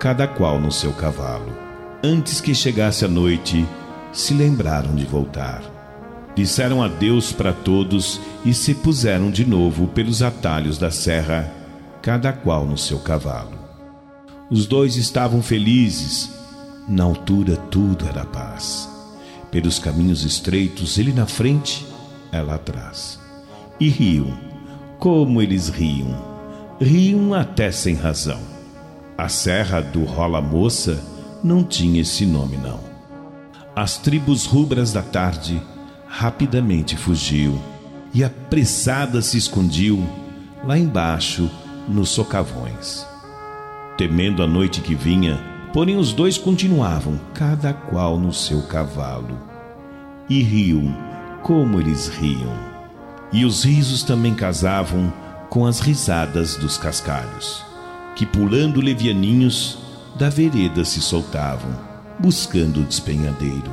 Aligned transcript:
cada 0.00 0.26
qual 0.26 0.58
no 0.58 0.72
seu 0.72 0.92
cavalo. 0.92 1.56
Antes 2.02 2.40
que 2.40 2.52
chegasse 2.52 3.04
a 3.04 3.08
noite, 3.08 3.64
se 4.12 4.34
lembraram 4.34 4.92
de 4.92 5.04
voltar. 5.04 5.62
Disseram 6.34 6.82
adeus 6.82 7.30
para 7.30 7.52
todos 7.52 8.20
e 8.44 8.52
se 8.52 8.74
puseram 8.74 9.30
de 9.30 9.44
novo 9.44 9.86
pelos 9.86 10.20
atalhos 10.20 10.78
da 10.78 10.90
serra, 10.90 11.48
cada 12.02 12.32
qual 12.32 12.64
no 12.66 12.76
seu 12.76 12.98
cavalo. 12.98 13.56
Os 14.50 14.66
dois 14.66 14.96
estavam 14.96 15.40
felizes 15.40 16.43
na 16.88 17.04
altura 17.04 17.56
tudo 17.56 18.06
era 18.06 18.24
paz. 18.24 18.88
Pelos 19.50 19.78
caminhos 19.78 20.24
estreitos, 20.24 20.98
ele 20.98 21.12
na 21.12 21.26
frente, 21.26 21.86
ela 22.30 22.56
atrás. 22.56 23.18
E 23.78 23.88
riam, 23.88 24.36
como 24.98 25.40
eles 25.40 25.68
riam. 25.68 26.16
Riam 26.80 27.32
até 27.32 27.70
sem 27.70 27.94
razão. 27.94 28.40
A 29.16 29.28
serra 29.28 29.80
do 29.80 30.04
Rola 30.04 30.40
Moça 30.40 31.00
não 31.42 31.62
tinha 31.62 32.00
esse 32.00 32.26
nome, 32.26 32.56
não. 32.56 32.80
As 33.76 33.96
tribos 33.96 34.44
rubras 34.44 34.92
da 34.92 35.02
tarde 35.02 35.60
rapidamente 36.06 36.96
fugiu 36.96 37.60
e 38.12 38.22
apressada 38.22 39.20
se 39.22 39.36
escondiu 39.36 40.04
lá 40.64 40.78
embaixo 40.78 41.50
nos 41.88 42.10
socavões. 42.10 43.06
Temendo 43.96 44.42
a 44.42 44.46
noite 44.46 44.80
que 44.80 44.94
vinha, 44.94 45.53
Porém, 45.74 45.96
os 45.96 46.12
dois 46.12 46.38
continuavam, 46.38 47.20
cada 47.34 47.72
qual 47.72 48.16
no 48.16 48.32
seu 48.32 48.62
cavalo. 48.62 49.36
E 50.30 50.40
riam, 50.40 50.96
como 51.42 51.80
eles 51.80 52.06
riam. 52.06 52.52
E 53.32 53.44
os 53.44 53.64
risos 53.64 54.04
também 54.04 54.36
casavam 54.36 55.12
com 55.50 55.66
as 55.66 55.80
risadas 55.80 56.54
dos 56.54 56.78
cascalhos, 56.78 57.64
que 58.14 58.24
pulando 58.24 58.80
levianinhos 58.80 59.76
da 60.16 60.28
vereda 60.28 60.84
se 60.84 61.02
soltavam, 61.02 61.76
buscando 62.20 62.78
o 62.78 62.84
despenhadeiro. 62.84 63.72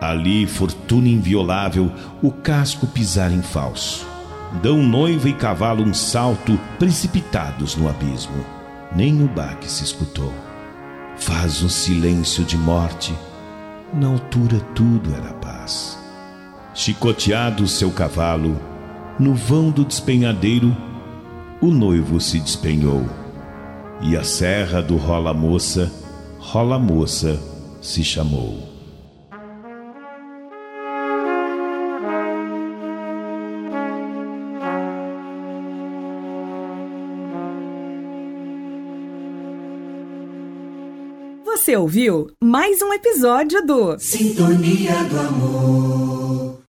Ali, 0.00 0.48
fortuna 0.48 1.06
inviolável, 1.06 1.92
o 2.20 2.32
casco 2.32 2.88
pisar 2.88 3.30
em 3.30 3.40
falso. 3.40 4.04
Dão 4.60 4.82
noiva 4.82 5.28
e 5.28 5.32
cavalo 5.32 5.84
um 5.84 5.94
salto, 5.94 6.58
precipitados 6.76 7.76
no 7.76 7.88
abismo. 7.88 8.44
Nem 8.96 9.22
o 9.22 9.28
baque 9.28 9.70
se 9.70 9.84
escutou 9.84 10.49
faz 11.20 11.62
um 11.62 11.68
silêncio 11.68 12.44
de 12.44 12.56
morte. 12.56 13.14
Na 13.92 14.08
altura 14.08 14.58
tudo 14.74 15.14
era 15.14 15.32
paz. 15.34 15.98
Chicoteado 16.74 17.68
seu 17.68 17.90
cavalo, 17.90 18.58
no 19.18 19.34
vão 19.34 19.70
do 19.70 19.84
despenhadeiro, 19.84 20.74
o 21.60 21.66
noivo 21.66 22.20
se 22.20 22.40
despenhou. 22.40 23.06
E 24.00 24.16
a 24.16 24.24
serra 24.24 24.80
do 24.80 24.96
Rola 24.96 25.34
Moça, 25.34 25.92
Rola 26.38 26.78
Moça, 26.78 27.38
se 27.82 28.02
chamou. 28.02 28.69
Você 41.52 41.76
ouviu 41.76 42.30
mais 42.40 42.80
um 42.80 42.92
episódio 42.92 43.66
do 43.66 43.98
Sintonia 43.98 45.02
do 45.02 45.18
Amor. 45.18 45.89